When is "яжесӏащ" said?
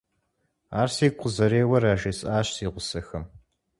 1.93-2.47